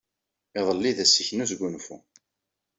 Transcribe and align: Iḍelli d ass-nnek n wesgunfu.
Iḍelli 0.59 0.91
d 0.97 0.99
ass-nnek 1.03 1.29
n 1.33 1.43
wesgunfu. 1.43 1.97